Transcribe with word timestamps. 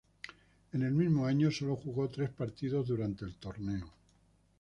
En 0.73 0.81
el 0.81 0.93
mismo 0.93 1.27
año, 1.27 1.51
sólo 1.51 1.75
jugó 1.75 2.09
tres 2.09 2.31
partidos 2.31 2.87
durante 2.87 3.23
el 3.23 3.35
torneo. 3.35 3.93